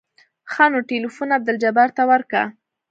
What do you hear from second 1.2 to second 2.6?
عبدالجبار ته ورکه.